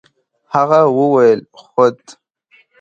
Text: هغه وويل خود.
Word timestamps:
هغه 0.53 0.79
وويل 0.97 1.39
خود. 1.63 1.97